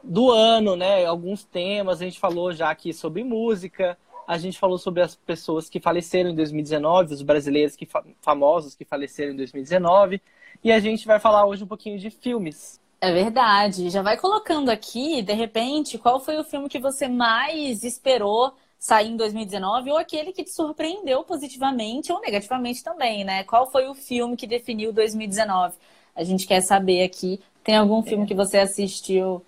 [0.00, 1.04] do ano, né?
[1.04, 2.00] Alguns temas.
[2.00, 3.98] A gente falou já aqui sobre música.
[4.28, 8.76] A gente falou sobre as pessoas que faleceram em 2019, os brasileiros que fa- famosos
[8.76, 10.22] que faleceram em 2019.
[10.62, 12.80] E a gente vai falar hoje um pouquinho de filmes.
[13.00, 13.88] É verdade.
[13.88, 19.08] Já vai colocando aqui, de repente, qual foi o filme que você mais esperou sair
[19.10, 23.44] em 2019 ou aquele que te surpreendeu positivamente ou negativamente também, né?
[23.44, 25.76] Qual foi o filme que definiu 2019?
[26.14, 27.40] A gente quer saber aqui.
[27.64, 29.42] Tem algum filme que você assistiu?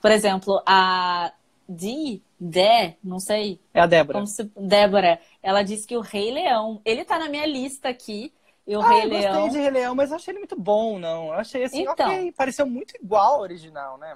[0.00, 1.32] Por exemplo, a
[1.68, 4.26] Dee, Dé, não sei, É a Débora.
[4.26, 4.44] se...
[4.56, 8.32] Débora, ela disse que o Rei Leão, ele tá na minha lista aqui.
[8.66, 9.48] E o Ah, Rei eu gostei Leão.
[9.48, 11.26] de Rei Leão, mas eu achei ele muito bom, não.
[11.28, 12.06] Eu achei assim, Então.
[12.08, 12.32] ok.
[12.32, 14.14] Pareceu muito igual ao original, né?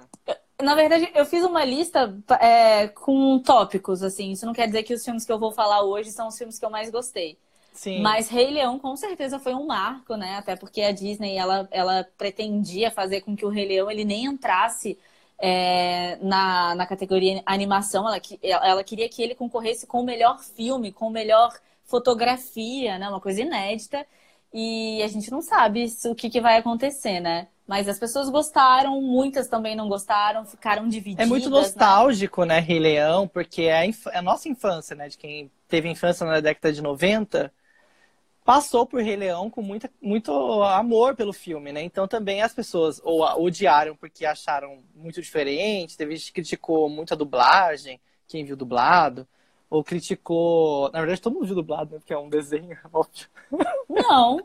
[0.61, 4.31] Na verdade, eu fiz uma lista é, com tópicos, assim.
[4.31, 6.59] Isso não quer dizer que os filmes que eu vou falar hoje são os filmes
[6.59, 7.37] que eu mais gostei.
[7.73, 8.01] Sim.
[8.01, 10.35] Mas Rei Leão, com certeza, foi um marco, né?
[10.37, 14.25] Até porque a Disney, ela, ela pretendia fazer com que o Rei Leão, ele nem
[14.25, 14.99] entrasse
[15.39, 18.07] é, na, na categoria animação.
[18.07, 23.09] Ela, ela queria que ele concorresse com o melhor filme, com melhor fotografia, né?
[23.09, 24.05] Uma coisa inédita.
[24.53, 27.47] E a gente não sabe se- o que, que vai acontecer, né?
[27.67, 31.23] Mas as pessoas gostaram, muitas também não gostaram, ficaram divididas.
[31.23, 31.51] É muito né?
[31.51, 35.87] nostálgico, né, Rei Leão, porque é a, é a nossa infância, né, de quem teve
[35.89, 37.53] infância na década de 90,
[38.45, 40.31] passou por Rei Leão com muita, muito
[40.63, 41.81] amor pelo filme, né?
[41.83, 47.13] Então também as pessoas ou odiaram porque acharam muito diferente, teve gente que criticou muito
[47.13, 49.27] a dublagem, quem viu dublado,
[49.71, 53.27] ou criticou, na verdade todo mundo viu dublado, né, porque é um desenho, óbvio.
[53.89, 54.37] Não,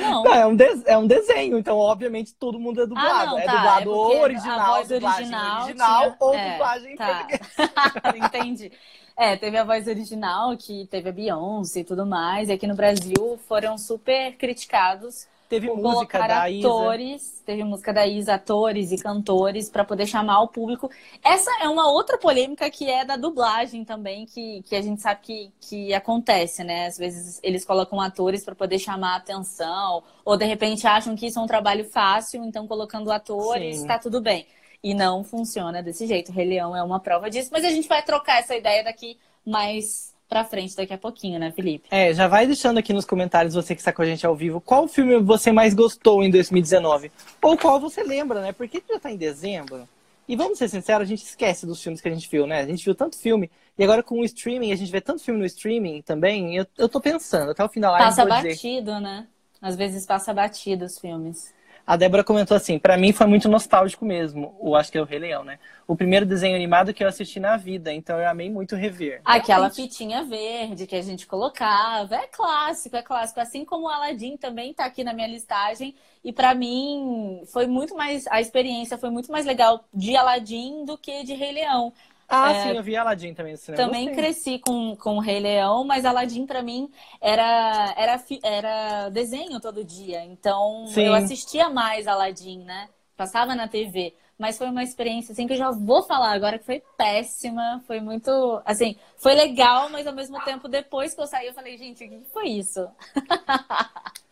[0.00, 0.24] não.
[0.24, 3.08] Não, é um, de- é um desenho, então obviamente todo mundo é dublado.
[3.10, 6.34] Ah, não, é tá, dublado é ou a original, voz dublagem original original tinha- ou
[6.34, 7.28] é, dublagem em tá.
[8.16, 8.72] Entendi.
[9.16, 12.74] É, teve a voz original, que teve a Beyoncé e tudo mais, e aqui no
[12.74, 16.68] Brasil foram super criticados Teve por música da Isa.
[16.68, 20.90] atores, teve música da Isa, atores e cantores para poder chamar o público.
[21.22, 25.20] Essa é uma outra polêmica que é da dublagem também, que, que a gente sabe
[25.22, 26.86] que, que acontece, né?
[26.86, 31.26] Às vezes eles colocam atores para poder chamar a atenção, ou de repente acham que
[31.26, 33.86] isso é um trabalho fácil, então colocando atores, Sim.
[33.86, 34.46] tá tudo bem.
[34.82, 36.32] E não funciona desse jeito.
[36.32, 40.15] Rei Leão é uma prova disso, mas a gente vai trocar essa ideia daqui mais
[40.28, 41.88] pra frente, daqui a pouquinho, né, Felipe?
[41.90, 44.60] É, já vai deixando aqui nos comentários, você que está com a gente ao vivo,
[44.60, 47.10] qual filme você mais gostou em 2019?
[47.42, 48.52] Ou qual você lembra, né?
[48.52, 49.88] Porque já tá em dezembro.
[50.28, 52.60] E vamos ser sinceros, a gente esquece dos filmes que a gente viu, né?
[52.60, 53.50] A gente viu tanto filme.
[53.78, 56.56] E agora com o streaming, a gente vê tanto filme no streaming também.
[56.56, 58.48] Eu, eu tô pensando, até o final da live Passa vou dizer.
[58.48, 59.26] batido, né?
[59.60, 61.54] Às vezes passa batido os filmes.
[61.86, 64.56] A Débora comentou assim, pra mim foi muito nostálgico mesmo.
[64.58, 65.60] O acho que é o Rei Leão, né?
[65.86, 69.20] O primeiro desenho animado que eu assisti na vida, então eu amei muito rever.
[69.24, 69.82] Aquela Realmente.
[69.82, 73.38] fitinha verde que a gente colocava, é clássico, é clássico.
[73.38, 75.94] Assim como o Aladdin também tá aqui na minha listagem.
[76.24, 80.98] E pra mim foi muito mais, a experiência foi muito mais legal de Aladdin do
[80.98, 81.92] que de Rei Leão.
[82.28, 83.84] Ah, É, sim, eu vi Aladdin também no cinema.
[83.84, 84.14] Também Gostei.
[84.14, 86.90] cresci com, com o Rei Leão, mas Aladdin pra mim
[87.20, 90.24] era, era, era desenho todo dia.
[90.24, 91.02] Então Sim.
[91.04, 92.88] eu assistia mais Aladdin, né?
[93.16, 94.14] Passava na TV.
[94.38, 97.82] Mas foi uma experiência, assim, que eu já vou falar agora que foi péssima.
[97.86, 98.30] Foi muito.
[98.64, 102.08] Assim, foi legal, mas ao mesmo tempo, depois que eu saí, eu falei, gente, o
[102.08, 102.80] que foi isso?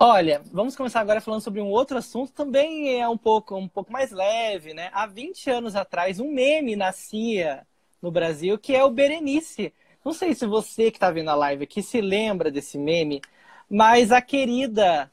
[0.00, 3.92] Olha, vamos começar agora falando sobre um outro assunto, também é um pouco, um pouco
[3.92, 4.90] mais leve, né?
[4.92, 7.66] Há 20 anos atrás, um meme nascia
[8.00, 9.74] no Brasil, que é o Berenice.
[10.04, 13.20] Não sei se você que está vendo a live aqui se lembra desse meme,
[13.68, 15.10] mas a querida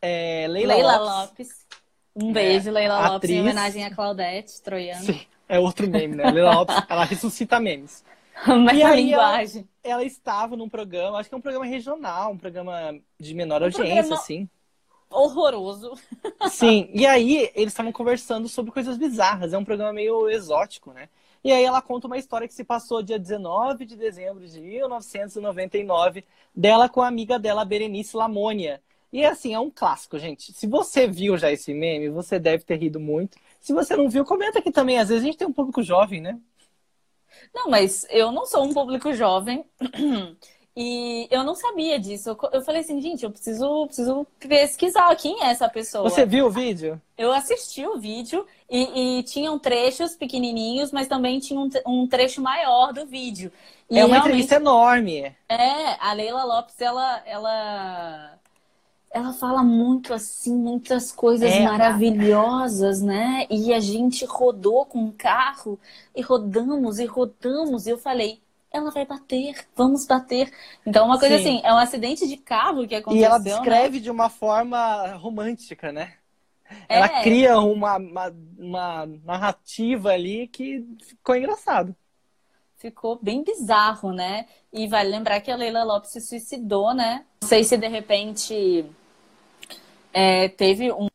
[0.00, 1.28] é, Leila, Leila Lopes.
[1.28, 1.66] Lopes.
[2.14, 3.36] Um beijo, Leila Lopes, atriz.
[3.36, 5.04] em homenagem a Claudete Troiano.
[5.04, 6.30] Sim, é outro meme, né?
[6.30, 8.02] Leila Lopes, ela ressuscita memes.
[8.46, 9.58] Mas E a linguagem.
[9.60, 9.68] Ela
[10.04, 13.86] estava num programa, acho que é um programa regional, um programa de menor Um audiência,
[13.94, 14.48] programa- assim.
[15.08, 15.92] Horroroso.
[16.50, 19.52] Sim, e aí eles estavam conversando sobre coisas bizarras.
[19.52, 21.08] É um programa meio exótico, né?
[21.44, 26.24] E aí ela conta uma história que se passou dia 19 de dezembro de 1999,
[26.54, 28.82] dela com a amiga dela, Berenice Lamônia.
[29.12, 30.52] E assim, é um clássico, gente.
[30.52, 33.38] Se você viu já esse meme, você deve ter rido muito.
[33.60, 34.98] Se você não viu, comenta aqui também.
[34.98, 36.38] Às vezes a gente tem um público jovem, né?
[37.54, 39.64] Não, mas eu não sou um público jovem
[40.76, 42.30] e eu não sabia disso.
[42.30, 46.08] Eu, eu falei assim, gente, eu preciso, preciso pesquisar quem é essa pessoa.
[46.08, 47.00] Você viu o vídeo?
[47.16, 52.42] Eu assisti o vídeo e, e tinham trechos pequenininhos, mas também tinha um, um trecho
[52.42, 53.50] maior do vídeo.
[53.88, 55.34] E é uma entrevista enorme.
[55.48, 58.38] É, a Leila Lopes, ela, ela,
[59.16, 63.46] ela fala muito assim, muitas coisas É, maravilhosas, né?
[63.50, 65.78] E a gente rodou com o carro
[66.14, 67.86] e rodamos e rodamos.
[67.86, 70.52] E eu falei, ela vai bater, vamos bater.
[70.86, 71.58] Então, uma coisa Sim.
[71.58, 73.20] assim, é um acidente de carro que aconteceu.
[73.20, 73.44] E ela né?
[73.44, 76.14] descreve de uma forma romântica, né?
[76.88, 77.22] Ela É.
[77.22, 81.94] cria uma, uma, uma narrativa ali que ficou engraçado.
[82.76, 84.46] ficou bem bizarro, né?
[84.72, 87.24] E vale lembrar que a Leila Lopes se suicidou, né?
[87.42, 88.84] Não sei se de repente
[90.18, 91.08] é, teve um,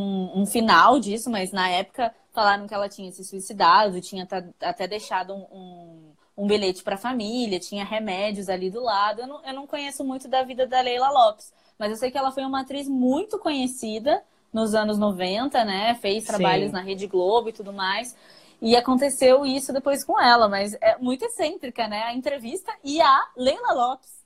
[0.00, 4.26] um, um final disso, mas na época falaram que ela tinha se suicidado, tinha
[4.62, 9.20] até deixado um, um, um bilhete para a família, tinha remédios ali do lado.
[9.20, 12.16] Eu não, eu não conheço muito da vida da Leila Lopes, mas eu sei que
[12.16, 15.94] ela foi uma atriz muito conhecida nos anos 90, né?
[15.96, 16.72] Fez trabalhos Sim.
[16.72, 18.16] na Rede Globo e tudo mais.
[18.62, 22.04] E aconteceu isso depois com ela, mas é muito excêntrica, né?
[22.04, 24.19] A entrevista e a Leila Lopes.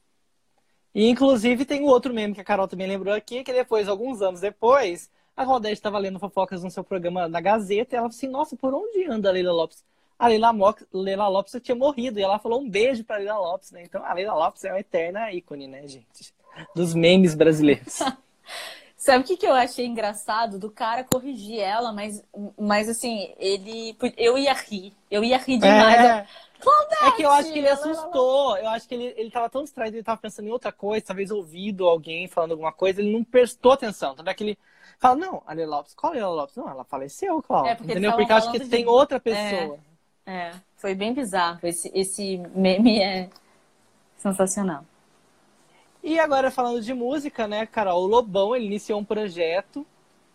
[0.95, 4.23] E inclusive tem o outro meme que a Carol também lembrou aqui, que depois, alguns
[4.23, 8.17] anos depois, a Claudete estava lendo fofocas no seu programa na Gazeta e ela falou
[8.17, 9.85] assim, nossa, por onde anda a Leila Lopes?
[10.17, 13.73] A Leila, Mo- Leila Lopes tinha morrido e ela falou um beijo pra Leila Lopes,
[13.73, 13.83] né?
[13.83, 16.33] Então a Leila Lopes é uma eterna ícone, né, gente?
[16.75, 17.99] Dos memes brasileiros.
[18.97, 22.25] Sabe o que, que eu achei engraçado do cara corrigir ela, mas,
[22.59, 23.95] mas assim, ele.
[24.17, 24.95] Eu ia rir.
[25.11, 26.01] Eu ia rir demais.
[26.01, 26.27] É.
[27.03, 28.57] É que eu acho que ele Claudete, assustou.
[28.57, 31.31] Eu acho que ele, ele tava tão distraído, ele tava pensando em outra coisa, talvez
[31.31, 34.15] ouvido alguém falando alguma coisa, ele não prestou atenção.
[34.15, 34.59] Tanto é que ele
[34.99, 36.57] fala, não, a Leila Lopes, qual a Leila Lopes?
[36.57, 37.71] Não, ela faleceu, Cláudia.
[37.73, 38.13] É, porque Entendeu?
[38.13, 39.79] Porque eu acho que falando tem de- outra pessoa.
[40.27, 41.59] É, foi bem bizarro.
[41.63, 43.29] Esse, esse meme é
[44.17, 44.85] sensacional.
[46.03, 48.03] E agora falando de música, né, Carol?
[48.03, 49.87] O Lobão, ele iniciou um projeto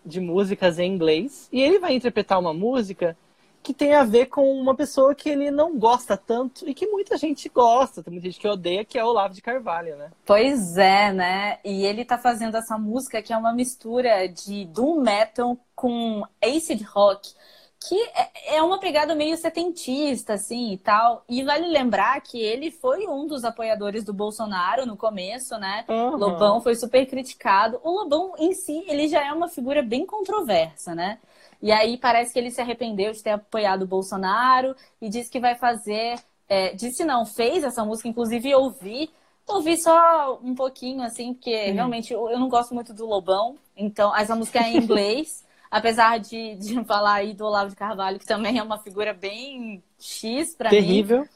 [0.06, 3.16] de músicas em inglês e ele vai interpretar uma música
[3.62, 7.18] que tem a ver com uma pessoa que ele não gosta tanto e que muita
[7.18, 10.12] gente gosta, tem muita gente que odeia, que é o Olavo de Carvalho, né?
[10.26, 11.60] Pois é, né?
[11.64, 16.82] E ele tá fazendo essa música que é uma mistura de doom metal com acid
[16.84, 17.34] rock,
[17.80, 21.24] que é- é uma pegada meio setentista, assim, e tal.
[21.30, 25.86] E vale lembrar que ele foi um dos apoiadores do Bolsonaro no começo, né?
[25.88, 26.18] Aham.
[26.18, 27.80] Lobão foi super criticado.
[27.84, 31.20] O Lobão em si, ele já é uma figura bem controversa, né?
[31.62, 35.40] E aí parece que ele se arrependeu de ter apoiado o Bolsonaro e disse que
[35.40, 36.20] vai fazer.
[36.48, 39.10] é, disse não, fez essa música, inclusive ouvi.
[39.48, 41.74] Ouvi só um pouquinho, assim, porque Hum.
[41.74, 43.58] realmente eu, eu não gosto muito do Lobão.
[43.76, 45.46] Então, essa música é em inglês.
[45.72, 49.84] apesar de, de falar aí do Olavo de Carvalho, que também é uma figura bem
[50.00, 51.28] X pra mim Terrível.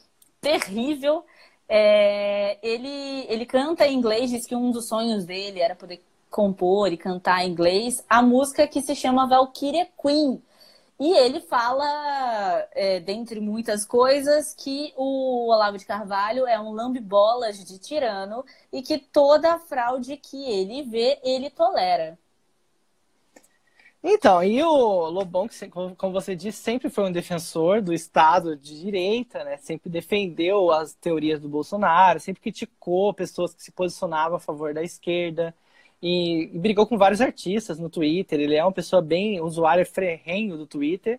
[0.41, 1.25] terrível.
[1.67, 6.91] É, ele, ele canta em inglês, diz que um dos sonhos dele era poder compor
[6.91, 10.41] e cantar em inglês a música que se chama Valkyria Queen.
[10.99, 17.63] E ele fala, é, dentre muitas coisas, que o Olavo de Carvalho é um lambe-bolas
[17.63, 22.17] de tirano e que toda fraude que ele vê, ele tolera.
[24.03, 28.79] Então, e o Lobão, que, como você disse, sempre foi um defensor do Estado de
[28.81, 29.57] direita, né?
[29.57, 34.83] Sempre defendeu as teorias do Bolsonaro, sempre criticou pessoas que se posicionavam a favor da
[34.83, 35.55] esquerda
[36.03, 38.37] e, e brigou com vários artistas no Twitter.
[38.37, 41.17] Ele é uma pessoa bem usuário ferrenho do Twitter.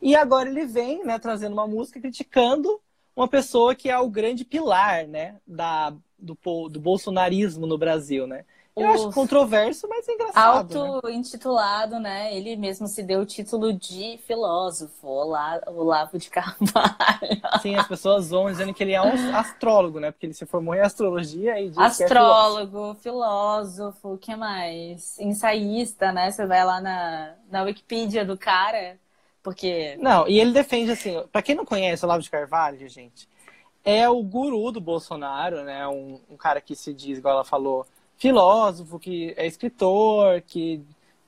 [0.00, 2.80] E agora ele vem, né, trazendo uma música criticando
[3.14, 6.36] uma pessoa que é o grande pilar, né, da, do,
[6.70, 8.44] do bolsonarismo no Brasil, né?
[8.76, 10.76] Eu acho controverso, mas engraçado.
[10.78, 10.94] né?
[10.98, 12.34] Auto-intitulado, né?
[12.36, 17.40] Ele mesmo se deu o título de filósofo, Ola- Olavo de Carvalho.
[17.54, 20.10] Sim, as pessoas zoam dizendo que ele é um astrólogo, né?
[20.10, 22.56] Porque ele se formou em astrologia e diz que é filósofo.
[22.56, 25.18] Astrólogo, filósofo, o que mais?
[25.18, 26.30] Ensaísta, né?
[26.30, 28.98] Você vai lá na, na Wikipedia do cara,
[29.42, 29.96] porque.
[30.00, 33.28] Não, e ele defende assim, pra quem não conhece o Olavo de Carvalho, gente,
[33.84, 35.86] é o guru do Bolsonaro, né?
[35.88, 40.82] Um, um cara que se diz, igual ela falou, filósofo, que é escritor, que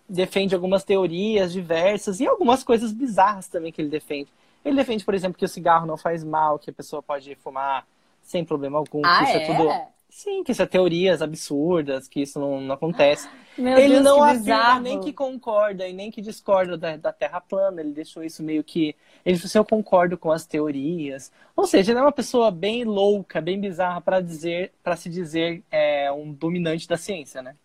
[0.09, 4.31] defende algumas teorias diversas e algumas coisas bizarras também que ele defende.
[4.65, 7.87] Ele defende, por exemplo, que o cigarro não faz mal, que a pessoa pode fumar
[8.23, 9.43] sem problema algum, ah, que isso é?
[9.43, 9.69] é tudo.
[10.09, 13.29] Sim, que isso é teorias absurdas, que isso não, não acontece.
[13.59, 17.41] Meu ele Deus, não afirma nem que concorda e nem que discorda da, da Terra
[17.41, 17.81] plana.
[17.81, 18.95] Ele deixou isso meio que.
[19.25, 21.33] Ele assim: eu concordo com as teorias.
[21.55, 25.63] Ou seja, ele é uma pessoa bem louca, bem bizarra para dizer, para se dizer
[25.71, 27.57] é, um dominante da ciência, né?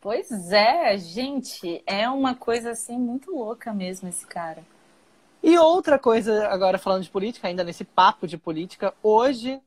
[0.00, 4.64] Pois é, gente, é uma coisa assim muito louca mesmo esse cara.
[5.42, 9.60] E outra coisa, agora falando de política, ainda nesse papo de política, hoje.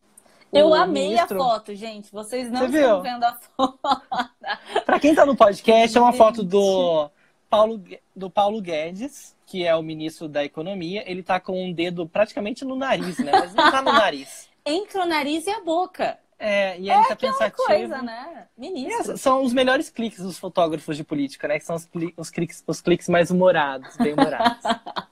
[0.52, 2.12] Eu amei ministro- a foto, gente.
[2.12, 3.02] Vocês não Você estão viu?
[3.02, 3.80] vendo a foto.
[4.86, 7.10] Pra quem tá no podcast, é uma foto do
[7.50, 7.82] Paulo,
[8.16, 11.04] do Paulo Guedes, que é o ministro da Economia.
[11.10, 13.32] Ele tá com um dedo praticamente no nariz, né?
[13.32, 14.50] Mas não tá no nariz.
[14.66, 16.18] Entre o nariz e a boca.
[16.42, 17.68] É, e ele tá Aquela pensativo.
[17.68, 18.48] coisa, né?
[18.58, 19.00] Ministro.
[19.02, 21.60] essa- são os melhores cliques dos fotógrafos de política, né?
[21.60, 21.88] Que são os,
[22.18, 24.64] os cliques, os cliques mais humorados, bem humorados.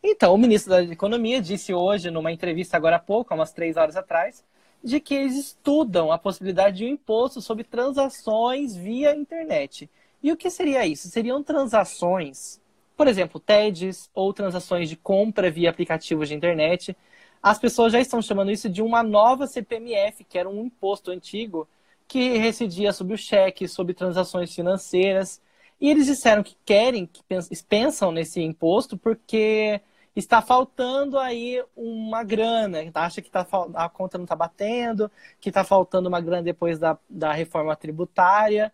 [0.00, 3.76] Então, o ministro da Economia disse hoje, numa entrevista agora há pouco, há umas três
[3.76, 4.44] horas atrás,
[4.82, 9.90] de que eles estudam a possibilidade de um imposto sobre transações via internet.
[10.22, 11.08] E o que seria isso?
[11.08, 12.60] Seriam transações,
[12.96, 16.96] por exemplo, TEDs ou transações de compra via aplicativos de internet.
[17.42, 21.68] As pessoas já estão chamando isso de uma nova CPMF, que era um imposto antigo
[22.06, 25.40] que residia sobre o cheque, sobre transações financeiras.
[25.80, 29.80] E eles disseram que querem, que pens- pensam nesse imposto porque
[30.20, 32.78] está faltando aí uma grana.
[32.94, 35.10] Acha que tá, a conta não está batendo,
[35.40, 38.72] que está faltando uma grana depois da, da reforma tributária.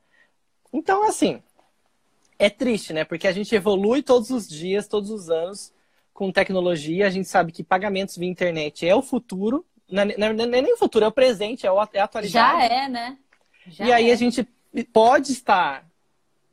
[0.72, 1.42] Então, assim,
[2.38, 3.04] é triste, né?
[3.04, 5.72] Porque a gente evolui todos os dias, todos os anos
[6.12, 7.06] com tecnologia.
[7.06, 9.64] A gente sabe que pagamentos via internet é o futuro.
[9.90, 12.00] Não é, não é- não é nem o futuro, é o presente, é o- é
[12.00, 12.30] a atualidade.
[12.32, 13.18] Já é, né?
[13.68, 14.12] Já E aí é.
[14.12, 14.44] a gente
[14.92, 15.86] pode estar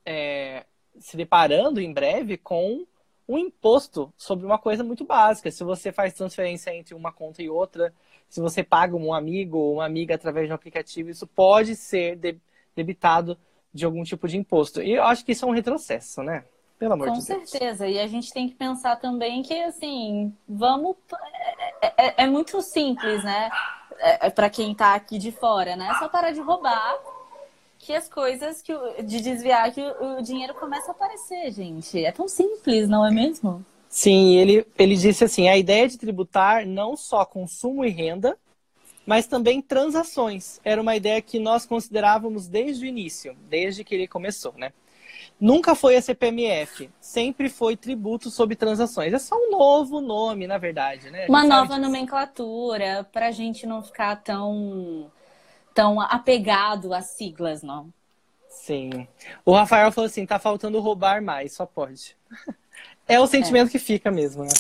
[0.06, 0.66] é,
[1.00, 2.86] se deparando em breve com
[3.28, 5.52] um imposto sobre uma coisa muito básica.
[5.52, 7.94] Se você faz transferência entre uma conta e outra,
[8.30, 12.16] se você paga um amigo ou uma amiga através de um aplicativo, isso pode ser
[12.18, 12.40] de-
[12.76, 13.38] debitado
[13.74, 14.82] de algum tipo de imposto.
[14.82, 16.44] E eu acho que isso é um retrocesso, né?
[16.78, 17.50] Pelo amor Com de Deus.
[17.50, 17.88] certeza.
[17.88, 20.96] E a gente tem que pensar também que, assim, vamos.
[21.82, 23.50] É, é- é muito simples, né?
[24.00, 25.90] É, para quem tá aqui de fora, né?
[25.92, 26.98] É só parar de roubar
[27.82, 32.04] que as coisas, que o- de desviar, que o, o dinheiro começa a aparecer, gente.
[32.04, 33.66] É tão simples, não é mesmo?
[33.90, 38.38] Sim, ele, ele disse assim: a ideia de tributar não só consumo e renda,
[39.06, 40.62] mas também transações.
[40.64, 44.74] Era uma ideia que nós considerávamos desde o início, desde que ele começou, né?
[45.40, 49.14] Nunca foi a CPMF, sempre foi tributo sobre transações.
[49.14, 51.28] É só um novo nome, na verdade, né?
[51.30, 51.80] A Uma nova disso.
[51.80, 55.10] nomenclatura, pra gente não ficar tão,
[55.74, 57.92] tão apegado às siglas, não.
[58.50, 59.08] Sim.
[59.46, 62.16] O Rafael falou assim: tá faltando roubar mais, só pode.
[63.08, 64.52] É o sentimento que fica mesmo, né?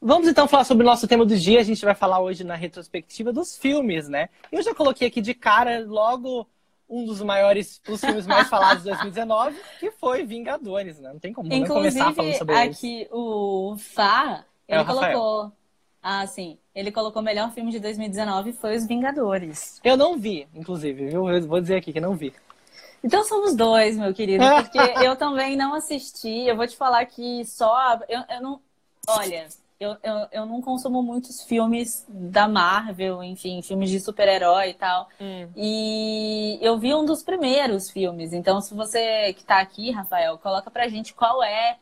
[0.00, 1.58] Vamos então falar sobre o nosso tema do dia.
[1.58, 4.28] A gente vai falar hoje na retrospectiva dos filmes, né?
[4.52, 6.46] Eu já coloquei aqui de cara logo
[6.88, 11.12] um dos maiores, os filmes mais falados de 2019, que foi Vingadores, né?
[11.12, 12.76] Não tem como não começar falando Inclusive, sobre eles.
[12.76, 15.18] aqui o Fá, É ele o Rafael.
[15.18, 15.52] colocou.
[16.02, 16.58] Ah, sim.
[16.74, 19.80] Ele colocou o melhor filme de 2019 foi Os Vingadores.
[19.82, 21.28] Eu não vi, inclusive, viu?
[21.28, 22.32] Eu vou dizer aqui que não vi.
[23.02, 26.46] Então somos dois, meu querido, porque eu também não assisti.
[26.46, 27.98] Eu vou te falar que só.
[28.08, 28.60] Eu, eu não.
[29.08, 29.48] Olha,
[29.80, 35.08] eu, eu, eu não consumo muitos filmes da Marvel, enfim, filmes de super-herói e tal.
[35.56, 38.32] E eu vi um dos primeiros filmes.
[38.32, 41.78] Então, se você que tá aqui, Rafael, coloca pra gente qual é.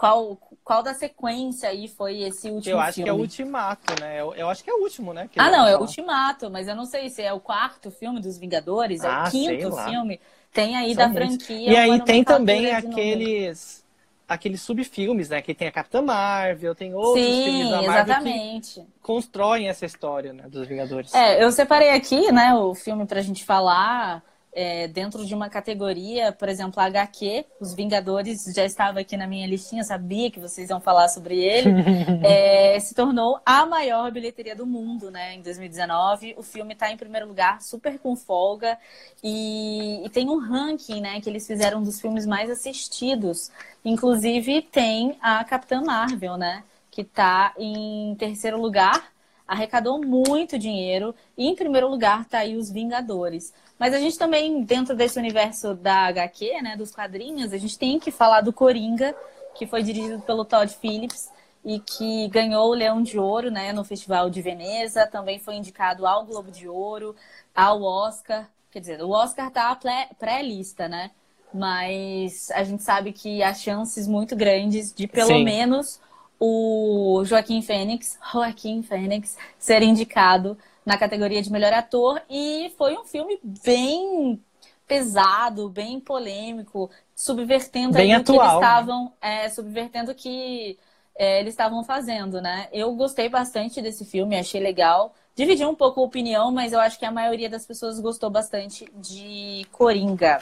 [0.00, 3.04] Qual, qual da sequência aí foi esse último Eu acho filme?
[3.04, 4.20] que é o Ultimato, né?
[4.20, 5.28] Eu, eu acho que é o último, né?
[5.28, 5.80] que Ah, não, é o.
[5.80, 9.30] Ultimato, mas eu não sei se é o quarto filme dos Vingadores, é Ah, o
[9.30, 10.20] sei quinto filme.
[10.52, 11.38] Tem aí São da muitos.
[11.38, 11.72] franquia.
[11.72, 13.84] E aí tem também aqueles
[14.28, 15.42] aqueles subfilmes, né?
[15.42, 18.86] Que tem a Capitã Marvel, tem outros filmes Sim, da Marvel que exatamente.
[19.02, 20.48] constroem essa história, né?
[20.48, 21.12] Dos Vingadores.
[21.12, 26.32] É, eu separei aqui, né, o filme pra gente falar é, dentro de uma categoria,
[26.32, 30.80] por exemplo, HQ, Os Vingadores já estava aqui na minha listinha, sabia que vocês iam
[30.80, 31.70] falar sobre ele.
[32.22, 36.34] É, se tornou a maior bilheteria do mundo, né, em 2019.
[36.36, 38.78] O filme está em primeiro lugar, super com folga,
[39.22, 43.50] e, e tem um ranking, né, que eles fizeram dos filmes mais assistidos.
[43.84, 49.10] Inclusive tem a Capitã Marvel, né, que está em terceiro lugar
[49.50, 51.12] arrecadou muito dinheiro.
[51.36, 53.52] E em primeiro lugar tá aí os Vingadores.
[53.76, 57.98] Mas a gente também, dentro desse universo da HQ, né, dos quadrinhos, a gente tem
[57.98, 59.12] que falar do Coringa,
[59.56, 61.28] que foi dirigido pelo Todd Phillips
[61.64, 66.06] e que ganhou o Leão de Ouro, né, no Festival de Veneza, também foi indicado
[66.06, 67.16] ao Globo de Ouro,
[67.52, 68.48] ao Oscar.
[68.70, 69.76] Quer dizer, o Oscar tá
[70.16, 71.10] pré-lista, né?
[71.52, 75.44] Mas a gente sabe que há chances muito grandes de pelo Sim.
[75.44, 76.00] menos
[76.40, 82.20] o Joaquim Fênix, Joaquim Fênix, ser indicado na categoria de melhor ator.
[82.30, 84.42] E foi um filme bem
[84.88, 90.78] pesado, bem polêmico, subvertendo bem atual, que eles estavam, é, subvertendo que
[91.14, 92.66] é, eles estavam fazendo, né?
[92.72, 95.14] Eu gostei bastante desse filme, achei legal.
[95.36, 98.90] Dividi um pouco a opinião, mas eu acho que a maioria das pessoas gostou bastante
[98.94, 100.38] de Coringa.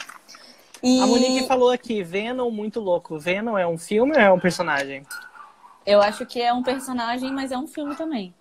[0.81, 0.99] E...
[1.01, 3.19] A Monique falou aqui, Venom muito louco.
[3.19, 5.05] Venom é um filme ou é um personagem?
[5.85, 8.33] Eu acho que é um personagem, mas é um filme também.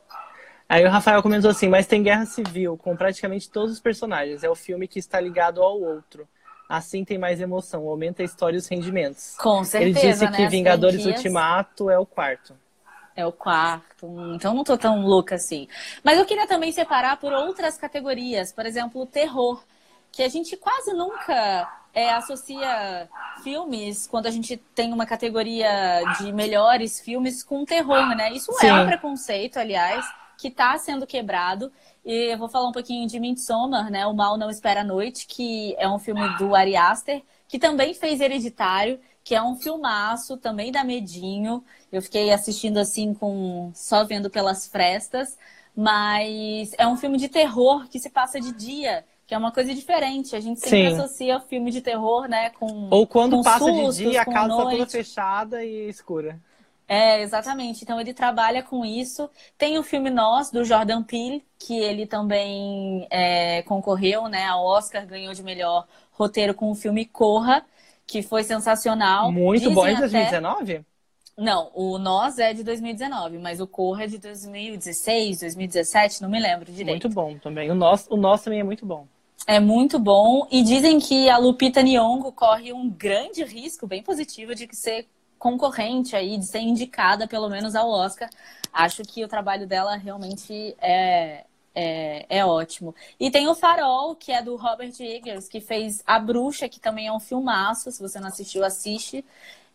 [0.68, 4.44] Aí o Rafael comentou assim, mas tem guerra civil com praticamente todos os personagens.
[4.44, 6.28] É o filme que está ligado ao outro.
[6.68, 9.34] Assim tem mais emoção, aumenta a história e os rendimentos.
[9.38, 9.98] Com certeza.
[9.98, 10.36] Ele disse né?
[10.36, 11.16] que Vingadores franquias...
[11.16, 12.54] Ultimato é o quarto.
[13.16, 14.06] É o quarto.
[14.34, 15.66] Então não tô tão louca assim.
[16.04, 18.52] Mas eu queria também separar por outras categorias.
[18.52, 19.64] Por exemplo, o terror.
[20.12, 21.68] Que a gente quase nunca
[21.98, 23.08] é, associa
[23.42, 28.32] filmes, quando a gente tem uma categoria de melhores filmes, com terror, né?
[28.32, 28.68] Isso Sim.
[28.68, 30.06] é um preconceito, aliás
[30.38, 31.72] que está sendo quebrado.
[32.04, 34.06] E eu vou falar um pouquinho de Midsommar, né?
[34.06, 37.92] O Mal Não Espera a Noite, que é um filme do Ari Aster, que também
[37.92, 41.64] fez Hereditário, que é um filmaço, também dá medinho.
[41.90, 45.36] Eu fiquei assistindo assim, com só vendo pelas frestas.
[45.74, 49.74] Mas é um filme de terror que se passa de dia, que é uma coisa
[49.74, 50.34] diferente.
[50.34, 50.96] A gente sempre Sim.
[50.96, 54.54] associa filme de terror, né, com Ou quando com passa sustos, de dia, a casa
[54.54, 56.40] está toda fechada e escura.
[56.88, 57.84] É, exatamente.
[57.84, 59.28] Então ele trabalha com isso.
[59.58, 65.06] Tem o filme Nós, do Jordan Peele, que ele também é, concorreu né, ao Oscar,
[65.06, 67.62] ganhou de melhor roteiro com o filme Corra,
[68.06, 69.30] que foi sensacional.
[69.30, 69.86] Muito Dizem bom.
[69.86, 70.72] É de 2019?
[70.72, 70.84] Até...
[71.36, 76.40] Não, o Nós é de 2019, mas o Corra é de 2016, 2017, não me
[76.40, 77.04] lembro direito.
[77.04, 77.70] Muito bom também.
[77.70, 79.06] O Nós, o Nós também é muito bom.
[79.50, 80.46] É muito bom.
[80.50, 85.08] E dizem que a Lupita Nyong'o corre um grande risco, bem positivo, de ser
[85.38, 88.28] concorrente aí, de ser indicada pelo menos ao Oscar.
[88.70, 92.94] Acho que o trabalho dela realmente é, é, é, ótimo.
[93.18, 97.06] E tem o Farol, que é do Robert Eggers, que fez A Bruxa, que também
[97.06, 97.90] é um filmaço.
[97.90, 99.24] Se você não assistiu, assiste.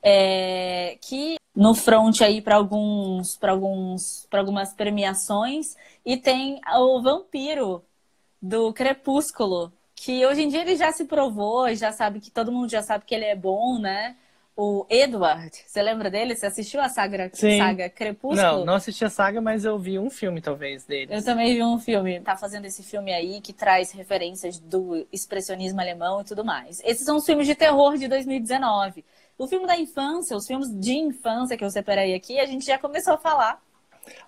[0.03, 7.01] É, que no front aí para alguns para alguns para algumas premiações e tem o
[7.01, 7.83] Vampiro
[8.43, 12.69] do Crepúsculo que hoje em dia ele já se provou já sabe que todo mundo
[12.69, 14.15] já sabe que ele é bom né
[14.55, 15.51] o Edward.
[15.65, 16.35] Você lembra dele?
[16.35, 18.59] Você assistiu a saga, saga Crepúsculo?
[18.59, 21.13] Não, não assisti a saga, mas eu vi um filme, talvez, dele.
[21.13, 22.19] Eu também vi um filme.
[22.21, 26.79] Tá fazendo esse filme aí que traz referências do expressionismo alemão e tudo mais.
[26.83, 29.03] Esses são os filmes de terror de 2019.
[29.37, 32.77] O filme da infância, os filmes de infância que eu separei aqui, a gente já
[32.77, 33.59] começou a falar.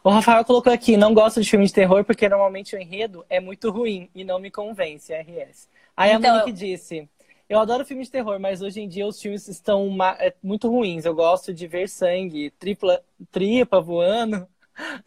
[0.04, 3.40] O Rafael colocou aqui, não gosto de filme de terror porque normalmente o enredo é
[3.40, 5.68] muito ruim e não me convence, RS.
[5.96, 6.56] Aí então, a Monique eu...
[6.56, 7.10] disse,
[7.48, 11.06] eu adoro filmes de terror, mas hoje em dia os filmes estão é, muito ruins.
[11.06, 14.48] Eu gosto de ver sangue, tripla, tripa voando.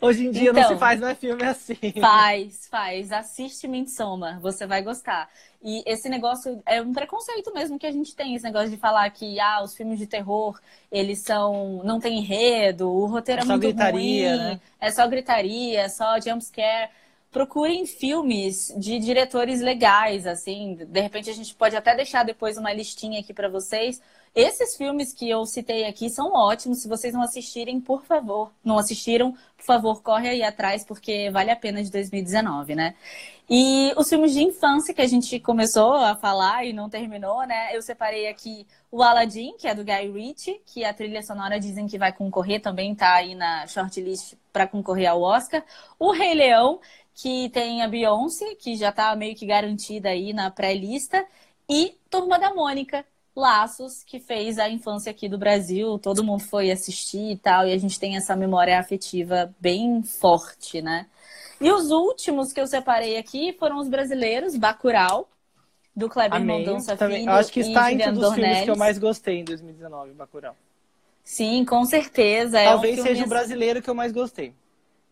[0.01, 1.75] Hoje em dia então, não se faz mais filme assim.
[2.01, 3.11] Faz, faz.
[3.11, 5.29] Assiste Midsommar, você vai gostar.
[5.61, 9.11] E esse negócio é um preconceito mesmo que a gente tem, esse negócio de falar
[9.11, 13.47] que ah, os filmes de terror, eles são não tem enredo, o roteiro é, é
[13.47, 14.61] muito gritaria, ruim, né?
[14.81, 16.91] é só gritaria, é só jump scare
[17.31, 20.75] procurem filmes de diretores legais, assim.
[20.75, 24.01] De repente a gente pode até deixar depois uma listinha aqui para vocês.
[24.35, 26.81] Esses filmes que eu citei aqui são ótimos.
[26.81, 31.51] Se vocês não assistirem, por favor, não assistiram, por favor, corre aí atrás, porque vale
[31.51, 32.95] a pena de 2019, né?
[33.51, 37.75] E os filmes de infância que a gente começou a falar e não terminou, né?
[37.75, 41.87] Eu separei aqui o Aladdin, que é do Guy Ritchie, que a trilha sonora dizem
[41.87, 45.65] que vai concorrer, também tá aí na shortlist para concorrer ao Oscar.
[45.99, 46.79] O Rei Leão,
[47.15, 51.27] que tem a Beyoncé, que já está meio que garantida aí na pré-lista,
[51.69, 53.05] e Turma da Mônica,
[53.39, 57.73] Laços, que fez a infância aqui do Brasil, todo mundo foi assistir e tal, e
[57.73, 61.07] a gente tem essa memória afetiva bem forte, né?
[61.61, 65.29] E os últimos que eu separei aqui foram os brasileiros, Bacurau,
[65.95, 66.41] do Kleber.
[66.41, 70.13] Mendonça Filho Eu acho que está entre os filmes que eu mais gostei em 2019,
[70.13, 70.55] Bacurau.
[71.25, 72.63] Sim, com certeza.
[72.63, 74.55] Talvez é um seja o brasileiro que eu mais gostei.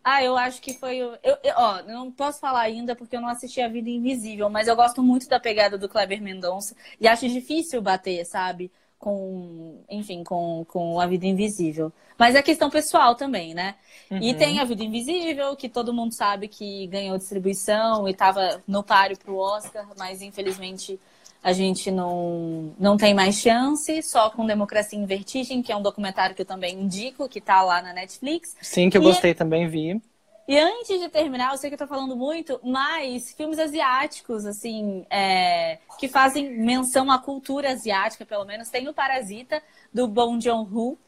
[0.09, 0.99] Ah, eu acho que foi.
[0.99, 4.69] Eu, eu, ó, não posso falar ainda porque eu não assisti A Vida Invisível, mas
[4.69, 8.71] eu gosto muito da pegada do Kleber Mendonça e acho difícil bater, sabe?
[9.01, 11.93] Com, enfim, com, com A Vida Invisível.
[12.17, 13.75] Mas é questão pessoal também, né?
[14.09, 14.19] Uhum.
[14.23, 18.85] E tem A Vida Invisível, que todo mundo sabe que ganhou distribuição e estava no
[18.85, 21.01] páreo pro Oscar, mas infelizmente
[21.47, 25.81] a gente não, não tem mais chance, só com Democracia em Vertigem, que é um
[25.81, 28.57] documentário que eu também indico, que está lá na Netflix.
[28.61, 30.03] Sim, que eu e, gostei também, vi.
[30.49, 35.07] E antes de terminar, eu sei que eu tô falando muito, mas filmes asiáticos, assim,
[35.09, 39.63] é, que fazem menção à cultura asiática, pelo menos, tem o Parasita,
[39.95, 40.99] do Bong Joon-ho,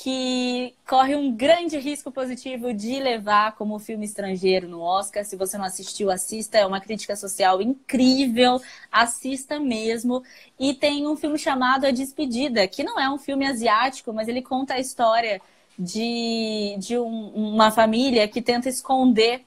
[0.00, 5.24] que corre um grande risco positivo de levar como filme estrangeiro no Oscar.
[5.24, 6.56] Se você não assistiu, assista.
[6.56, 8.60] É uma crítica social incrível.
[8.92, 10.22] Assista mesmo.
[10.58, 14.40] E tem um filme chamado A Despedida, que não é um filme asiático, mas ele
[14.40, 15.40] conta a história
[15.76, 19.44] de, de um, uma família que tenta esconder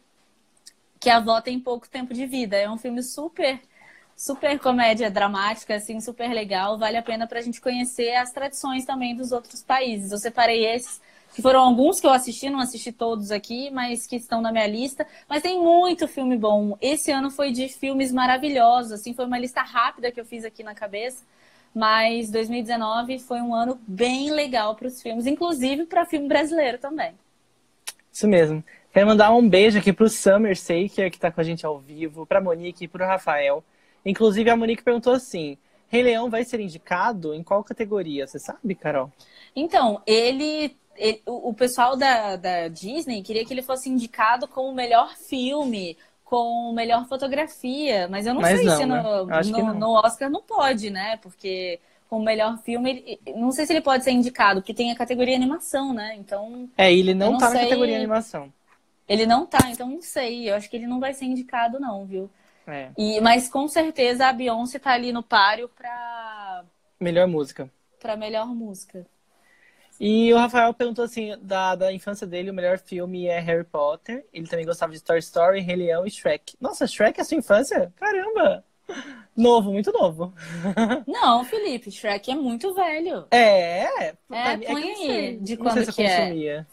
[0.99, 2.57] que a avó tem pouco tempo de vida.
[2.57, 3.59] É um filme super
[4.21, 6.77] super comédia dramática, assim, super legal.
[6.77, 10.11] Vale a pena para a gente conhecer as tradições também dos outros países.
[10.11, 11.01] Eu separei esses,
[11.33, 14.67] que foram alguns que eu assisti, não assisti todos aqui, mas que estão na minha
[14.67, 15.07] lista.
[15.27, 16.77] Mas tem muito filme bom.
[16.79, 20.61] Esse ano foi de filmes maravilhosos, assim, foi uma lista rápida que eu fiz aqui
[20.61, 21.25] na cabeça.
[21.73, 27.15] Mas 2019 foi um ano bem legal para os filmes, inclusive para filme brasileiro também.
[28.13, 28.63] Isso mesmo.
[28.93, 31.79] Quero mandar um beijo aqui para o Summer Saker, que está com a gente ao
[31.79, 33.63] vivo, para Monique e para o Rafael.
[34.05, 38.25] Inclusive, a Monique perguntou assim: Rei Leão vai ser indicado em qual categoria?
[38.25, 39.11] Você sabe, Carol?
[39.55, 40.75] Então, ele.
[40.95, 46.71] ele o pessoal da, da Disney queria que ele fosse indicado como melhor filme, com
[46.73, 49.41] melhor fotografia, mas eu não mas sei não, se no, né?
[49.51, 51.17] no, no, Oscar não pode, né?
[51.21, 51.77] Porque
[52.09, 54.95] com o melhor filme, ele, não sei se ele pode ser indicado, porque tem a
[54.95, 56.15] categoria animação, né?
[56.17, 56.69] Então.
[56.77, 57.57] É, ele não, não tá sei...
[57.57, 58.51] na categoria animação.
[59.09, 60.49] Ele não tá, então não sei.
[60.49, 62.29] Eu acho que ele não vai ser indicado, não, viu?
[62.67, 62.91] É.
[62.97, 66.63] E, mas com certeza a Beyoncé tá ali no páreo pra.
[66.99, 67.69] Melhor música.
[67.99, 69.05] Pra melhor música.
[69.99, 74.25] E o Rafael perguntou assim, da, da infância dele, o melhor filme é Harry Potter.
[74.33, 76.55] Ele também gostava de Toy Story, Rei Leão e Shrek.
[76.59, 77.93] Nossa, Shrek é sua infância?
[77.97, 78.65] Caramba!
[79.37, 80.33] Novo, muito novo.
[81.07, 83.27] Não, Felipe, Shrek é muito velho.
[83.29, 83.83] É?
[83.83, 86.17] É, é põe aí, de quando sei que é.
[86.17, 86.67] consumia.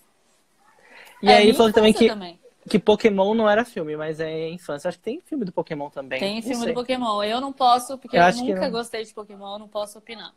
[1.22, 2.08] E é aí ele falou também que...
[2.08, 4.88] Também que Pokémon não era filme, mas é infância.
[4.88, 6.20] Acho que tem filme do Pokémon também.
[6.20, 7.22] Tem filme do Pokémon.
[7.22, 10.32] Eu não posso, porque eu, eu nunca gostei de Pokémon, não posso opinar.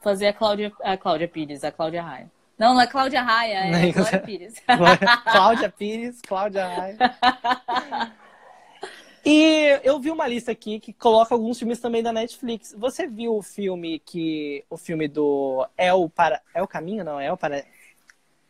[0.00, 2.30] Fazer a Cláudia, a Cláudia Pires, a Cláudia Raia.
[2.58, 4.54] Não, não é Cláudia Raia, é Cláudia Pires.
[5.30, 6.96] Cláudia Pires, Cláudia Raia.
[9.24, 12.74] E eu vi uma lista aqui que coloca alguns filmes também da Netflix.
[12.78, 14.64] Você viu o filme que.
[14.70, 17.20] O filme do É o, para, é o Caminho, não?
[17.20, 17.66] É o, para, é,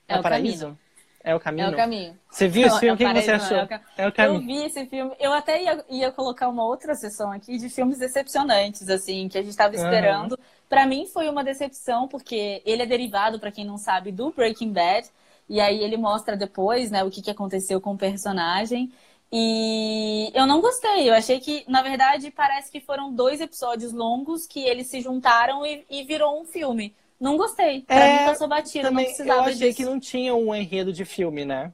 [0.07, 0.66] é o Paraíso?
[0.66, 0.88] Caminho.
[1.22, 1.66] É o caminho.
[1.66, 2.18] É o caminho.
[2.31, 2.94] Você viu esse filme?
[2.94, 3.57] o que, você achou?
[3.57, 3.81] Não, é, o...
[4.02, 4.40] é, o caminho.
[4.40, 5.14] Eu vi esse filme.
[5.18, 9.42] Eu até ia, ia colocar uma outra sessão aqui de filmes decepcionantes, assim, que a
[9.42, 10.33] gente estava esperando.
[10.33, 10.44] Uhum.
[10.68, 14.72] Para mim foi uma decepção, porque ele é derivado, para quem não sabe, do Breaking
[14.72, 15.09] Bad.
[15.48, 18.92] E aí ele mostra depois, né, o que, que aconteceu com o personagem.
[19.33, 21.09] E eu não gostei.
[21.09, 25.66] Eu achei que, na verdade, parece que foram dois episódios longos que eles se juntaram
[25.66, 26.94] e, e virou um filme.
[27.20, 27.83] Não gostei.
[27.83, 29.76] Pra é, mim passou batido, também, não precisava Eu achei disso.
[29.76, 31.72] que não tinha um enredo de filme, né?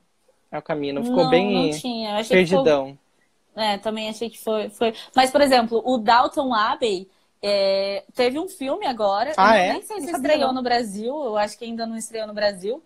[0.51, 2.11] É o caminho, não ficou não, bem não tinha.
[2.11, 2.87] Eu achei perdidão.
[2.87, 3.63] Ficou...
[3.63, 4.95] É, também achei que foi, foi.
[5.15, 7.09] Mas, por exemplo, o Dalton Abbey
[7.43, 8.05] é...
[8.15, 9.33] teve um filme agora.
[9.37, 9.73] Ah, é?
[9.73, 12.83] Nem sei se estreou no Brasil, eu acho que ainda não estreou no Brasil.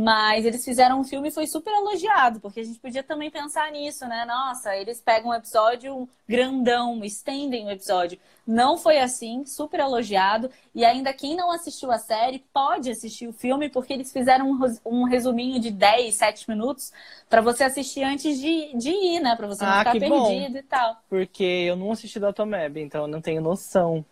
[0.00, 3.72] Mas eles fizeram um filme e foi super elogiado, porque a gente podia também pensar
[3.72, 4.24] nisso, né?
[4.24, 8.16] Nossa, eles pegam um episódio grandão, estendem o episódio.
[8.46, 10.52] Não foi assim, super elogiado.
[10.72, 14.56] E ainda quem não assistiu a série pode assistir o filme, porque eles fizeram
[14.86, 16.92] um, resuminho de 10, 7 minutos
[17.28, 19.34] para você assistir antes de, de ir, né?
[19.34, 20.58] Pra você não ah, ficar perdido bom.
[20.58, 20.96] e tal.
[21.10, 24.04] Porque eu não assisti da Tomeb, então eu não tenho noção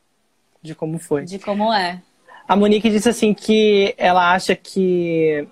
[0.61, 1.25] de como foi.
[1.25, 2.03] De como é.
[2.49, 5.49] A Monique disse assim que ela acha que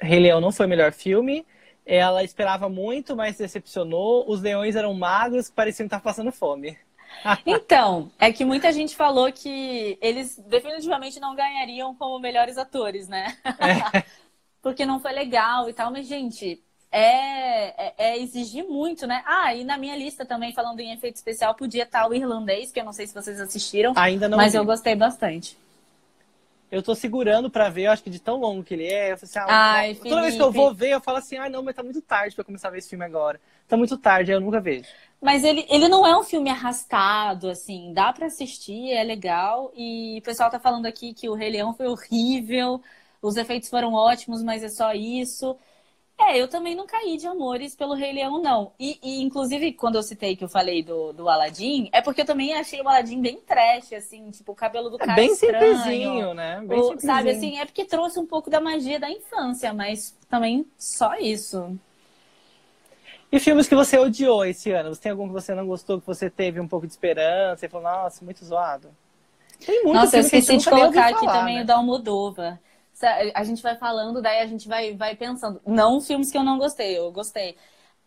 [0.00, 1.46] Rei Leão não foi o melhor filme.
[1.84, 4.30] Ela esperava muito, mas decepcionou.
[4.30, 6.76] Os leões eram magros, pareciam estar passando fome.
[7.46, 13.36] então, é que muita gente falou que eles definitivamente não ganhariam como melhores atores, né?
[13.44, 14.04] É.
[14.60, 19.22] Porque não foi legal e tal, mas, gente, é, é, é, exigir muito, né?
[19.26, 22.80] Ah, e na minha lista também, falando em efeito especial, podia estar o irlandês, que
[22.80, 23.92] eu não sei se vocês assistiram.
[23.96, 24.36] Ainda não.
[24.36, 24.58] Mas vi.
[24.58, 25.56] eu gostei bastante.
[26.70, 29.12] Eu tô segurando pra ver, eu acho que de tão longo que ele é.
[29.12, 30.22] Eu falei assim, ah, Ai, toda Felipe.
[30.22, 32.44] vez que eu vou ver, eu falo assim, ah, não, mas tá muito tarde pra
[32.44, 33.40] começar a ver esse filme agora.
[33.66, 34.88] Tá muito tarde, aí eu nunca vejo.
[35.20, 39.72] Mas ele, ele não é um filme arrastado, assim, dá para assistir, é legal.
[39.74, 42.80] E o pessoal tá falando aqui que o Rei Leão foi horrível,
[43.20, 45.56] os efeitos foram ótimos, mas é só isso.
[46.20, 48.72] É, eu também não caí de amores pelo Rei Leão, não.
[48.78, 52.26] E, e, inclusive, quando eu citei que eu falei do, do Aladdin, é porque eu
[52.26, 55.76] também achei o Aladdin bem trash, assim, tipo, o cabelo do é cara bem estranho.
[55.76, 56.60] simplesinho, né?
[56.66, 57.14] Bem o, simplesinho.
[57.14, 61.78] Sabe, assim, é porque trouxe um pouco da magia da infância, mas também só isso.
[63.30, 64.92] E filmes que você odiou esse ano?
[64.94, 67.68] Você tem algum que você não gostou, que você teve um pouco de esperança e
[67.68, 68.90] falou, nossa, muito zoado?
[69.64, 71.62] Tem muito Nossa, eu esqueci de colocar aqui falar, também né?
[71.62, 72.58] o da Almodova.
[73.34, 75.60] A gente vai falando, daí a gente vai, vai pensando.
[75.66, 77.56] Não filmes que eu não gostei, eu gostei.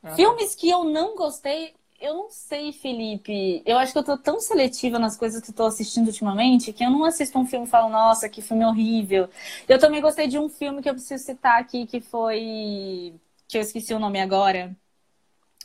[0.04, 0.16] Ah.
[0.16, 3.62] Filmes que eu não gostei, eu não sei, Felipe.
[3.66, 6.84] Eu acho que eu tô tão seletiva nas coisas que eu tô assistindo ultimamente que
[6.84, 9.30] eu não assisto um filme e falo, nossa, que filme horrível.
[9.70, 13.14] Eu também gostei de um filme que eu preciso citar aqui, que foi.
[13.48, 14.76] que eu esqueci o nome agora.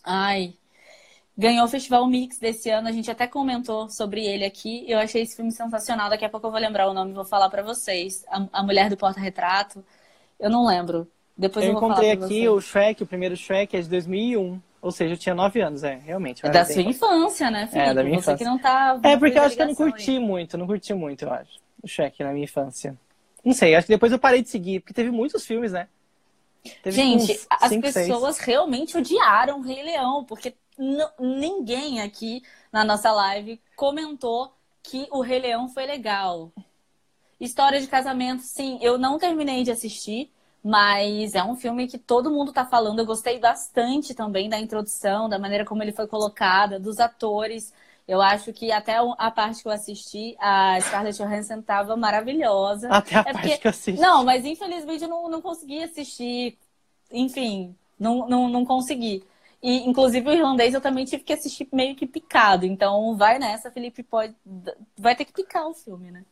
[0.05, 0.55] Ai.
[1.39, 4.85] Ganhou o Festival Mix desse ano, a gente até comentou sobre ele aqui.
[4.89, 6.09] Eu achei esse filme sensacional.
[6.09, 8.25] Daqui a pouco eu vou lembrar o nome e vou falar para vocês.
[8.29, 9.85] A, a, Mulher do Porta-Retrato.
[10.41, 11.07] Eu não lembro.
[11.37, 14.59] Depois eu, eu encontrei aqui o Shrek, o primeiro Shrek é de 2001.
[14.81, 16.47] Ou seja, eu tinha 9 anos, é, realmente.
[16.47, 17.91] É da sua infância, né, Felipe?
[17.91, 18.39] É, da minha Você infância.
[18.39, 18.99] que não tá.
[19.03, 20.19] É, porque eu acho que eu não curti aí.
[20.19, 21.59] muito, não curti muito, eu acho.
[21.83, 22.97] O Shrek na minha infância.
[23.45, 25.87] Não sei, acho que depois eu parei de seguir, porque teve muitos filmes, né?
[26.83, 28.47] Teve Gente, as cinco, pessoas seis.
[28.47, 30.55] realmente odiaram o Rei Leão, porque
[31.19, 36.53] ninguém aqui na nossa live comentou que o Rei Leão foi legal.
[37.39, 42.31] História de casamento, sim, eu não terminei de assistir, mas é um filme que todo
[42.31, 42.99] mundo tá falando.
[42.99, 47.73] Eu gostei bastante também da introdução, da maneira como ele foi colocado, dos atores.
[48.09, 52.89] Eu acho que até a parte que eu assisti, a Scarlett Johansson tava maravilhosa.
[52.89, 53.59] Até a é parte porque...
[53.59, 54.01] que eu assisti.
[54.01, 56.57] Não, mas infelizmente eu não, não consegui assistir.
[57.11, 59.25] Enfim, não, não, não consegui.
[59.63, 62.67] E, inclusive, o irlandês eu também tive que assistir meio que picado.
[62.67, 64.35] Então, vai nessa, Felipe pode.
[64.97, 66.25] Vai ter que picar o filme, né?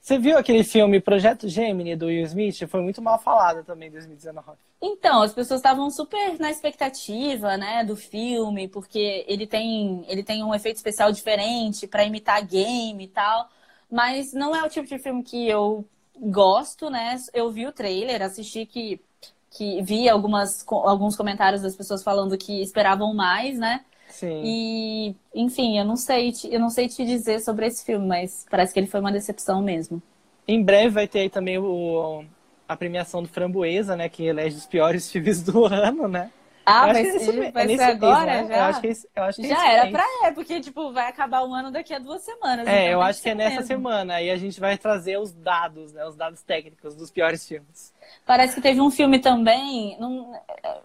[0.00, 2.66] Você viu aquele filme Projeto Gemini do Will Smith?
[2.68, 4.56] Foi muito mal falado também em 2019.
[4.80, 10.42] Então, as pessoas estavam super na expectativa, né, do filme, porque ele tem, ele tem
[10.44, 13.48] um efeito especial diferente para imitar game e tal.
[13.90, 15.84] Mas não é o tipo de filme que eu
[16.16, 17.16] gosto, né?
[17.32, 19.00] Eu vi o trailer, assisti que,
[19.50, 23.80] que vi algumas, alguns comentários das pessoas falando que esperavam mais, né?
[24.08, 24.42] Sim.
[24.44, 28.72] E, enfim, eu não sei, eu não sei te dizer sobre esse filme, mas parece
[28.72, 30.02] que ele foi uma decepção mesmo.
[30.46, 32.24] Em breve vai ter aí também o,
[32.66, 34.08] a premiação do Framboesa, né?
[34.08, 36.30] Que elege os piores filmes do ano, né?
[36.70, 38.54] Ah, vai, ser, vai é ser agora mês, né?
[38.54, 38.56] já?
[38.56, 39.92] Eu acho que, é eu acho que é já era mês.
[39.92, 42.66] pra é, porque tipo, vai acabar o ano daqui a duas semanas.
[42.66, 43.66] É, então eu acho que é nessa mesmo.
[43.66, 44.14] semana.
[44.14, 46.04] Aí a gente vai trazer os dados, né?
[46.06, 47.94] Os dados técnicos dos piores filmes.
[48.26, 50.32] Parece que teve um filme também, não,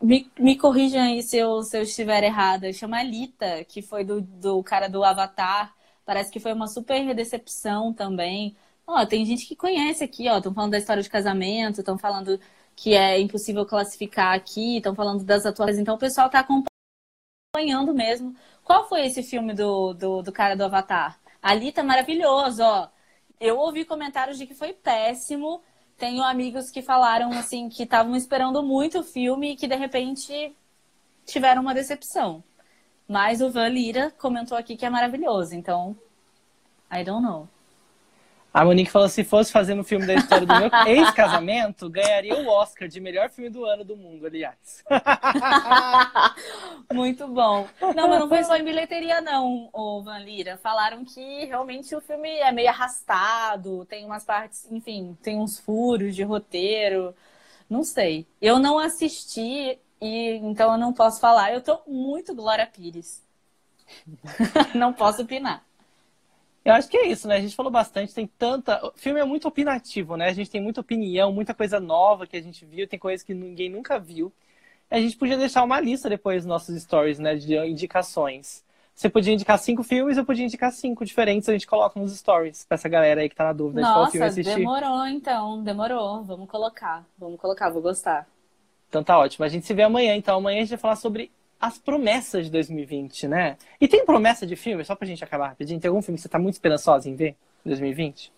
[0.02, 4.22] me, me corrijam aí se eu, se eu estiver errada, chama Alita, que foi do,
[4.22, 5.74] do cara do Avatar.
[6.06, 8.56] Parece que foi uma super decepção também.
[8.86, 12.40] Ó, tem gente que conhece aqui, ó, estão falando da história de casamento, estão falando
[12.76, 18.36] que é impossível classificar aqui, estão falando das atuações, então o pessoal está acompanhando mesmo.
[18.64, 21.20] Qual foi esse filme do, do, do cara do Avatar?
[21.42, 22.90] Ali tá maravilhoso, ó.
[23.40, 25.62] Eu ouvi comentários de que foi péssimo.
[25.98, 30.56] Tenho amigos que falaram assim que estavam esperando muito o filme e que de repente
[31.26, 32.44] tiveram uma decepção.
[33.08, 35.96] Mas o Van Lira comentou aqui que é maravilhoso, então
[36.92, 37.48] I don't know.
[38.54, 42.48] A Monique falou: se fosse fazendo um filme da história do meu ex-casamento, ganharia o
[42.48, 44.84] Oscar de melhor filme do ano do mundo, aliás.
[46.94, 47.68] Muito bom.
[47.96, 50.56] Não, mas não foi só em bilheteria, não, o Van Lira.
[50.58, 56.16] Falaram que realmente o filme é meio arrastado, tem umas partes, enfim, tem uns furos
[56.16, 57.16] de roteiro.
[57.68, 58.28] Não sei.
[58.40, 61.52] Eu não assisti e então eu não posso falar.
[61.52, 63.24] Eu tô muito Glória Pires.
[64.76, 65.64] não posso opinar.
[66.66, 67.36] Eu acho que é isso, né?
[67.36, 68.86] A gente falou bastante, tem tanta.
[68.86, 70.30] O filme é muito opinativo, né?
[70.30, 73.34] A gente tem muita opinião, muita coisa nova que a gente viu, tem coisas que
[73.34, 74.32] ninguém nunca viu.
[74.90, 77.36] A gente podia deixar uma lista depois dos nossos stories, né?
[77.36, 78.64] De indicações.
[78.96, 82.64] Você podia indicar cinco filmes, eu podia indicar cinco diferentes, a gente coloca nos stories
[82.64, 84.56] pra essa galera aí que tá na dúvida Nossa, de qual filme assistir.
[84.56, 86.24] Demorou, então, demorou.
[86.24, 87.04] Vamos colocar.
[87.18, 88.28] Vamos colocar, vou gostar.
[88.88, 89.44] Então tá ótimo.
[89.44, 90.38] A gente se vê amanhã, então.
[90.38, 91.32] Amanhã a gente vai falar sobre
[91.64, 93.56] as promessas de 2020, né?
[93.80, 96.28] E tem promessa de filme, só pra gente acabar rapidinho, tem algum filme que você
[96.28, 98.34] tá muito esperançosa em ver em 2020?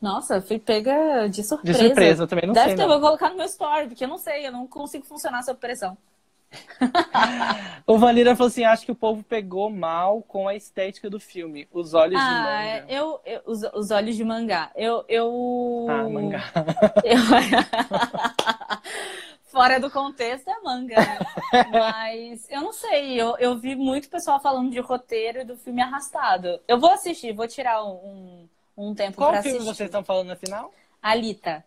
[0.00, 1.78] Nossa, fui pega de surpresa.
[1.78, 2.76] De surpresa, eu também não Deve sei.
[2.76, 5.42] Deve ter, vou colocar no meu story, porque eu não sei, eu não consigo funcionar
[5.42, 5.98] sob pressão.
[7.86, 11.68] o Vanira falou assim: acho que o povo pegou mal com a estética do filme.
[11.70, 12.86] Os olhos ah, de manga.
[12.92, 14.70] Eu, eu, os, os olhos de mangá.
[14.74, 15.04] Eu.
[15.08, 15.86] eu...
[15.90, 16.42] Ah, mangá.
[17.04, 17.20] Eu...
[19.50, 21.18] fora do contexto é manga, né?
[21.70, 25.82] Mas eu não sei, eu, eu vi muito pessoal falando de roteiro e do filme
[25.82, 26.60] arrastado.
[26.66, 29.74] Eu vou assistir, vou tirar um, um tempo Qual pra filme assistir.
[29.74, 30.72] vocês estão falando no final?
[31.02, 31.64] Alita.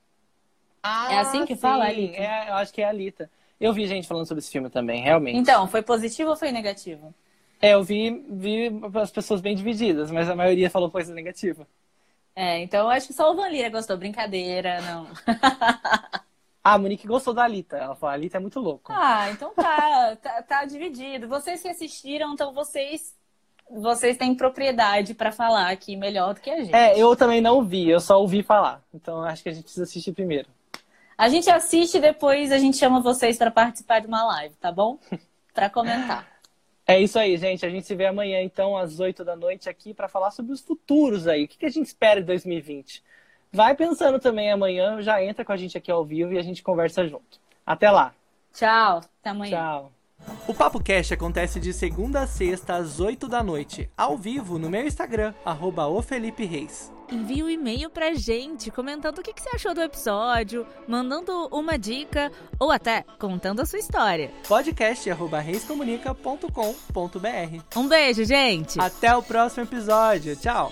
[0.82, 1.62] Ah, é assim que sim.
[1.62, 2.18] fala, Alita?
[2.18, 3.30] É, eu acho que é Alita.
[3.60, 5.38] Eu vi gente falando sobre esse filme também, realmente.
[5.38, 7.14] Então, foi positivo ou foi negativo?
[7.62, 11.66] É, eu vi, vi as pessoas bem divididas, mas a maioria falou coisa negativa.
[12.36, 13.96] É, então eu acho que só o Van Lira gostou.
[13.96, 15.08] Brincadeira, não.
[16.74, 17.78] Ah, a Monique gostou da Alita.
[17.78, 18.92] Ela falou, a Alita é muito louco.
[18.92, 21.28] Ah, então tá, tá, tá dividido.
[21.28, 23.14] Vocês que assistiram, então vocês
[23.70, 26.76] vocês têm propriedade para falar aqui melhor do que a gente.
[26.76, 28.84] É, eu também não vi, eu só ouvi falar.
[28.94, 30.50] Então acho que a gente precisa assistir primeiro.
[31.18, 34.72] A gente assiste e depois a gente chama vocês para participar de uma live, tá
[34.72, 34.98] bom?
[35.54, 36.28] Para comentar.
[36.88, 37.64] É isso aí, gente.
[37.64, 40.62] A gente se vê amanhã, então, às 8 da noite aqui para falar sobre os
[40.62, 41.44] futuros aí.
[41.44, 43.04] O que a gente espera de 2020?
[43.54, 46.64] Vai pensando também amanhã, já entra com a gente aqui ao vivo e a gente
[46.64, 47.40] conversa junto.
[47.64, 48.12] Até lá.
[48.52, 49.02] Tchau.
[49.22, 49.58] Até amanhã.
[49.58, 49.92] Tchau.
[50.48, 54.70] O Papo Cash acontece de segunda a sexta às 8 da noite, ao vivo no
[54.70, 55.84] meu Instagram, arroba
[56.38, 56.92] Reis.
[57.12, 62.32] Envie um e-mail pra gente comentando o que, você achou do episódio, mandando uma dica
[62.58, 64.32] ou até contando a sua história.
[64.48, 66.50] Podcast arroba reiscomunica.com.br
[67.76, 68.80] Um beijo, gente!
[68.80, 70.36] Até o próximo episódio.
[70.38, 70.72] Tchau!